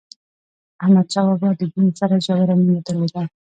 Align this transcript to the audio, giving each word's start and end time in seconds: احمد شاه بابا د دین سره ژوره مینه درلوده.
احمد 0.83 1.07
شاه 1.13 1.25
بابا 1.29 1.49
د 1.59 1.61
دین 1.73 1.87
سره 1.99 2.15
ژوره 2.25 2.55
مینه 2.59 2.81
درلوده. 2.87 3.23